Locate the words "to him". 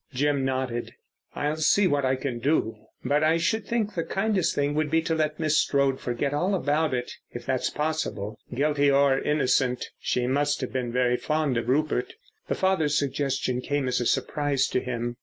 14.69-15.17